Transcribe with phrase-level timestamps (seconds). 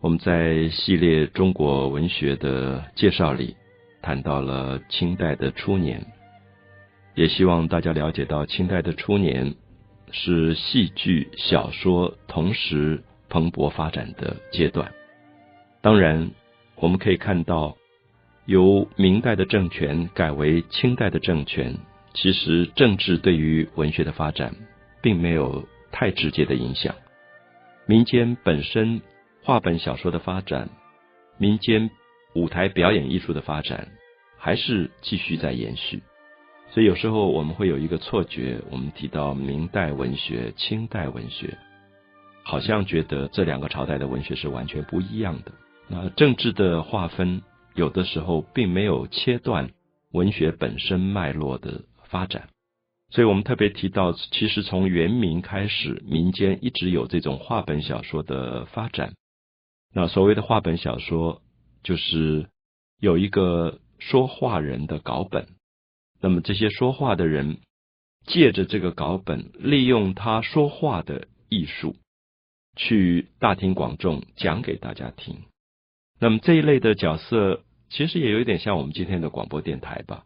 [0.00, 3.56] 我们在系列中国文学的介绍里，
[4.00, 6.06] 谈到了清代的初年，
[7.16, 9.56] 也希望大家了解到清代的初年
[10.12, 14.92] 是戏剧、小说同时蓬勃发展的阶段。
[15.80, 16.30] 当然，
[16.76, 17.76] 我们可以看到，
[18.46, 21.76] 由明代的政权改为清代的政权，
[22.14, 24.54] 其实政治对于文学的发展
[25.02, 26.94] 并没有太直接的影响，
[27.84, 29.02] 民间本身。
[29.48, 30.68] 话本小说的发展，
[31.38, 31.88] 民间
[32.34, 33.88] 舞台表演艺术的发展，
[34.36, 36.02] 还是继续在延续。
[36.70, 41.56] 所以有时候我们会有一个错觉，我们提到明代文学、清代文学，
[42.44, 45.52] 好像觉得这两个朝代的文学是完全不一样的。
[45.88, 47.40] 那政治的划分，
[47.74, 49.70] 有的时候并没有切断
[50.12, 52.50] 文学本身脉络的发展。
[53.08, 59.14] 所以我们特别提到，其实从元明开始，民间一直有这种话本小说的发展。
[59.92, 61.42] 那所谓的话本小说，
[61.82, 62.48] 就是
[63.00, 65.48] 有一个说话人的稿本，
[66.20, 67.58] 那么这些说话的人
[68.26, 71.96] 借着这个稿本，利用他说话的艺术，
[72.76, 75.38] 去大庭广众讲给大家听。
[76.20, 80.24] 那么这一类的角色，其实也有一点像我们今天的广播电台吧，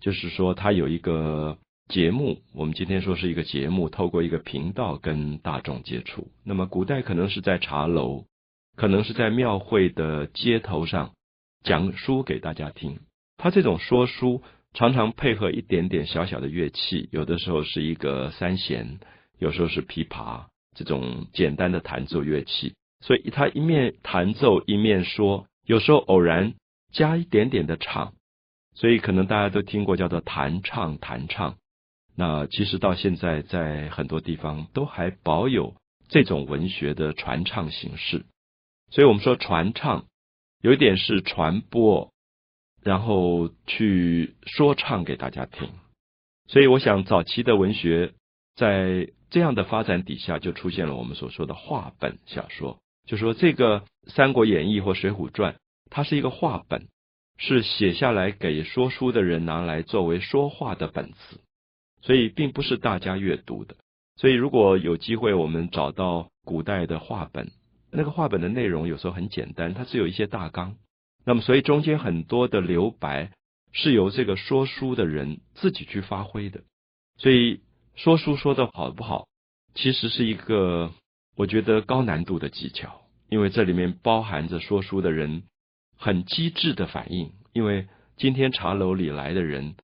[0.00, 1.58] 就是说他有一个
[1.88, 6.28] 节目，我们今天说是一个节目，透过一个频道跟大众接触。
[6.42, 8.24] 那么古代可能是在茶楼。
[8.76, 11.12] 可能是在庙会的街头上
[11.64, 13.00] 讲书给大家听。
[13.38, 14.42] 他这种说书
[14.74, 18.98] 常常配合一点点小小的乐器，有的时候是一个三弦，
[19.38, 22.74] 有时候是琵琶这种简单的弹奏乐器。
[23.00, 26.54] 所以他一面弹奏一面说，有时候偶然
[26.92, 28.12] 加一点点的唱。
[28.74, 31.56] 所以可能大家都听过叫做弹唱弹唱。
[32.14, 35.74] 那其实到现在在很多地方都还保有
[36.08, 38.26] 这种文学的传唱形式。
[38.90, 40.06] 所以我们说传唱，
[40.62, 42.12] 有一点是传播，
[42.82, 45.70] 然后去说唱给大家听。
[46.48, 48.14] 所以我想，早期的文学
[48.54, 52.78] 在这样的发展底下，就出现了我们所说的话本小说。
[53.06, 55.54] 就说这个《三国演义》或《水浒传》，
[55.90, 56.86] 它是一个话本，
[57.38, 61.40] 是写下来给说书的人拿来作为说话的本子，
[62.02, 63.74] 所以并不是大家阅读的。
[64.16, 67.50] 所以如果有机会，我们找到古代的话本。
[67.96, 70.76] 那个话本的内容有时候很简单，它是有一些大纲，
[71.24, 73.32] 那么所以中间很多的留白
[73.72, 76.60] 是由这个说书的人自己去发挥的。
[77.16, 77.62] 所以
[77.94, 79.26] 说书说的好不好，
[79.74, 80.92] 其实是一个
[81.36, 85.44] 我觉得高难度的技巧，因为这里面包含着说书的人
[85.96, 87.32] 很机智的反应。
[87.54, 89.74] 因为今天茶楼里来的人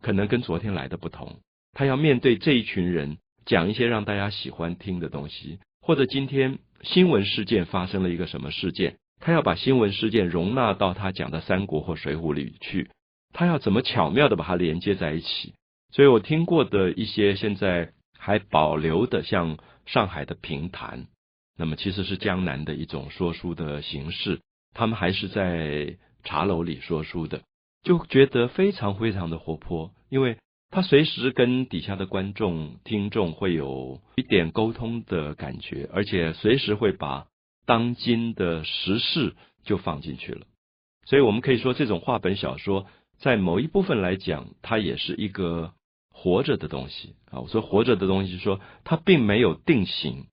[0.00, 1.40] 可能跟昨天来的不同，
[1.74, 6.60] 他要面对这一群人讲一些让大家喜欢听的东西，或者今天。
[6.82, 8.96] 新闻事件发生了一个什么事件？
[9.20, 12.90] 他要把新闻事件容纳到他讲的三国或水浒里去，
[13.32, 15.54] 他要怎么巧妙的把它连接在一起？
[15.90, 21.06] 所以我听过的一些现在还保留的，像上海的评弹，
[21.56, 24.40] 那么其实是江南的一种说书的形式，
[24.72, 27.42] 他们还是在茶楼里说书的，
[27.82, 30.36] 就觉得非常非常的活泼，因为。
[30.70, 37.26] 他随时跟底下的观众、听众会有一点沟通的感觉，而且随时会把
[37.64, 39.34] 当今的时事
[39.64, 40.46] 就放进去了。
[41.06, 42.86] 所以我们可以说，这种话本小说
[43.18, 45.72] 在某一部分来讲，它也是一个
[46.10, 47.40] 活着的东西啊。
[47.40, 50.26] 我说活着的东西，说它并没有定型。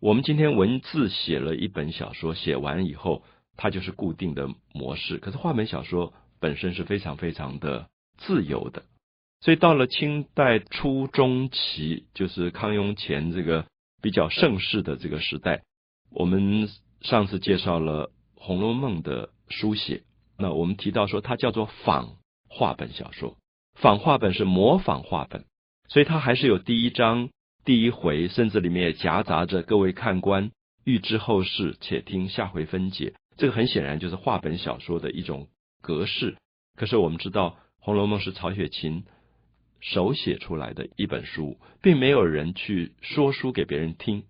[0.00, 3.24] 我们今天文字写了一本小说，写完以后，
[3.56, 5.18] 它就是固定的模式。
[5.18, 8.84] 可是话本小说本身是非常非常的自由的。
[9.42, 13.64] 所以到了清代初中期，就是康雍乾这个
[14.02, 15.62] 比较盛世的这个时代，
[16.10, 16.68] 我们
[17.00, 20.02] 上次介绍了《红楼梦》的书写，
[20.36, 22.16] 那我们提到说它叫做仿
[22.50, 23.38] 话本小说，
[23.76, 25.46] 仿话本是模仿话本，
[25.88, 27.30] 所以它还是有第一章、
[27.64, 30.50] 第一回，甚至里面也夹杂着各位看官
[30.84, 33.14] 欲知后事，且听下回分解。
[33.38, 35.48] 这个很显然就是话本小说的一种
[35.80, 36.36] 格式。
[36.76, 39.04] 可是我们知道，《红楼梦》是曹雪芹。
[39.80, 44.24] 手写出来的一本书，并没有人去说书给别人听，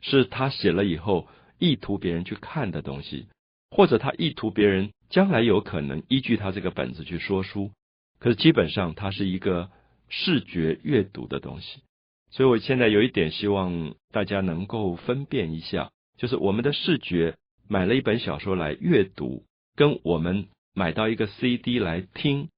[0.00, 1.28] 是他写了以后
[1.58, 3.26] 意图别人去看的东西，
[3.70, 7.72] 或者他意图别人将来有可能依据他这个本子去说书。
[8.20, 9.70] 可是基本上它是一个
[10.08, 11.82] 视觉阅读的东西，
[12.30, 17.36] 所以我现在有一点希望大家能够分辨一下，就是我们的视觉
[17.68, 19.44] 买了一本小说来阅读，
[19.76, 22.48] 跟我们买到一个 CD 来听。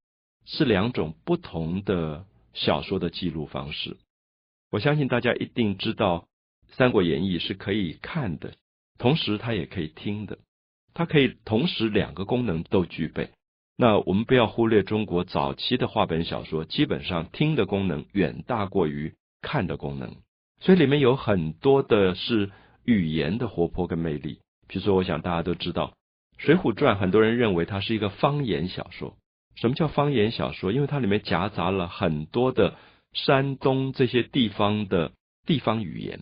[0.45, 3.97] 是两种不同的小说的记录方式。
[4.71, 6.29] 我相信大家一定知道，
[6.77, 8.55] 《三国演义》是可以看的，
[8.99, 10.39] 同时它也可以听的，
[10.95, 13.31] 它可以同时两个功能都具备。
[13.77, 20.17] 那我们不要忽略中国早期的话本小说，基本上听的功能远大过于看的功能，
[20.61, 22.51] 所以里面有很多的是
[22.85, 24.41] 语言的活泼跟魅力。
[24.69, 25.95] 比如说，我想大家都知道
[26.43, 29.17] 《水浒传》，很多人认为它是一个方言小说。
[29.57, 30.73] 什么叫方言小说？
[30.73, 32.77] 因为它里面夹杂了很多的
[33.13, 35.13] 山东这些地方的
[35.47, 36.21] 地方语言，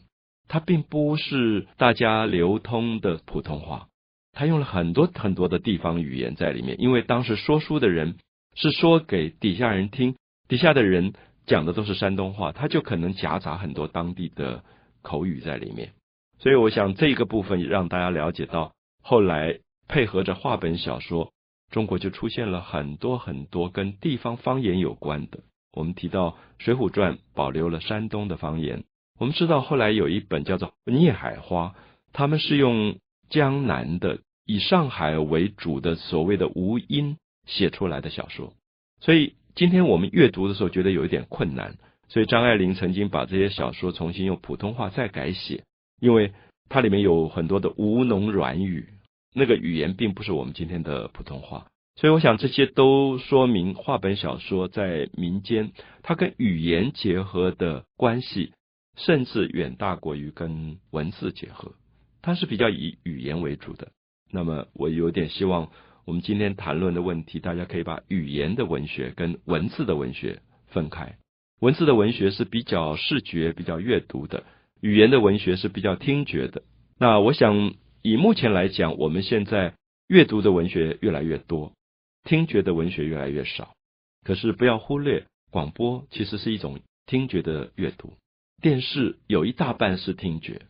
[0.48, 3.88] 它并不是大家流通的普通话。
[4.32, 8.16] 它用了很多很多的地方语言在里面，因为当时说书的人
[8.54, 10.14] 是说给底下人听，
[10.48, 11.12] 底下的人
[11.46, 14.62] 讲的都是山东话，他就可能夹杂很多当地的
[15.02, 15.92] 口语在里面。
[16.38, 18.72] 所以，我想这个部分让大家了解到，
[19.02, 19.58] 后来
[19.88, 21.32] 配合着话本小说，
[21.70, 25.40] 中国就出现了很多很多跟地方方言有关的。
[25.72, 28.84] 我们提到《水浒传》保留了山东的方言，
[29.18, 31.74] 我们知道后来有一本叫做《孽海花》，
[32.12, 32.96] 他们是用
[33.30, 34.20] 江南的。
[34.50, 38.54] 以上海为主的所谓的吴音写出来的小说，
[38.98, 41.76] 所以今天我们阅读的时候觉得有一点困难。
[42.08, 45.64] 所以张爱玲曾经把这些小说重新用普通话再改写，
[46.00, 46.32] 因为
[46.70, 48.88] 它里面有很多的吴侬软语，
[49.34, 51.66] 那个语言并不是我们今天的普通话。
[51.96, 55.72] 所以我想这些都说明话本小说在民间
[56.02, 58.52] 它跟语言结合的关系，
[58.96, 61.72] 甚至远大过于跟文字结合，
[62.22, 63.88] 它是比较以语言为主的。
[64.30, 65.70] 那么，我有点希望，
[66.04, 71.16] 我们今天谈论的问题，大家可以把语言的文学跟文字的文学分开。
[71.60, 74.44] 文字的文学是比较视觉、比较阅读的；
[74.80, 76.62] 语言的文学是比较听觉的。
[76.98, 77.72] 那我想，
[78.02, 79.74] 以目前来讲，我们现在
[80.06, 81.72] 阅读的文学越来越多，
[82.24, 83.74] 听觉的文学越来越少。
[84.24, 88.12] 可是，不要忽略，广播其实是一种听觉的阅读，
[88.60, 90.62] 电视有一大半是听觉。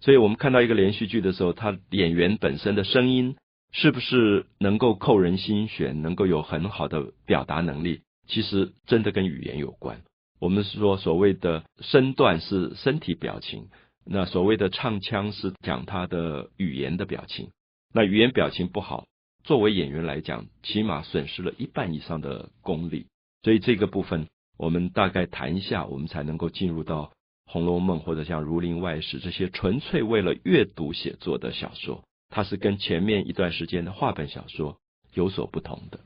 [0.00, 3.36] 所以我们看到一个连续剧的时候，他演员本身的声音
[3.70, 10.02] 是不是能够扣人心弦，能够有很好的表达能力，其实真的跟语言有关。
[10.40, 13.68] 我们是说所谓的身段是身体表情，
[14.04, 17.50] 那所谓的唱腔是讲他的语言的表情。
[17.92, 19.06] 那语言表情不好，
[19.44, 23.06] 作为演员来讲，起码损失了一半以上的功力。
[23.42, 27.12] 所以这个部分我们大概谈一下，我们才能够进入到。
[27.54, 34.78] 《红楼梦》或者像《儒林外史》这些纯粹为了阅读写作的小说，它是跟前面一段时间的话本小说
[35.12, 36.00] 有所不同的。